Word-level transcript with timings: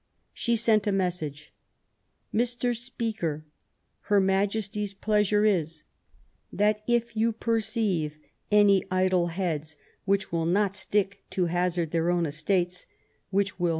She 0.33 0.55
sent 0.55 0.87
a 0.87 0.91
message: 0.91 1.53
"Mr. 2.33 2.75
Speaker, 2.75 3.45
Her 4.09 4.19
Majesty's 4.19 4.95
pleasure 4.95 5.41
1 5.41 5.45
266 6.55 6.55
QUEEN 6.55 6.59
ELIZABETH. 6.59 6.87
is, 6.87 6.87
that 6.97 7.09
if 7.11 7.15
you 7.15 7.31
perceive 7.31 8.17
any 8.51 8.83
idle 8.89 9.27
heads, 9.27 9.77
which 10.05 10.31
will 10.31 10.47
not 10.47 10.75
stick 10.75 11.21
to 11.29 11.45
hazard 11.45 11.91
their 11.91 12.09
own 12.09 12.25
estates, 12.25 12.87
which 13.29 13.59
will 13.59 13.69